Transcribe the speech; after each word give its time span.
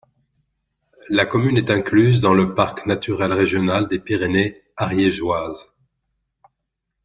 La 1.11 1.27
commune 1.27 1.57
est 1.59 1.69
incluse 1.69 2.21
dans 2.21 2.33
le 2.33 2.55
parc 2.55 2.87
naturel 2.87 3.31
régional 3.31 3.87
des 3.87 3.99
Pyrénées 3.99 4.63
ariégeoises. 4.75 5.71